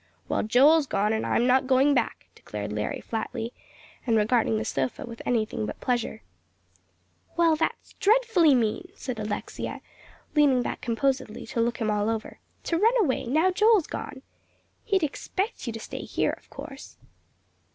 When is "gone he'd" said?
13.85-15.03